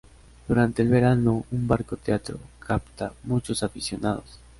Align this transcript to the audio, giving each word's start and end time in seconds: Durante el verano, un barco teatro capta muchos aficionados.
Durante 0.47 0.81
el 0.81 0.89
verano, 0.89 1.45
un 1.51 1.67
barco 1.67 1.95
teatro 1.95 2.39
capta 2.59 3.13
muchos 3.23 3.61
aficionados. 3.61 4.39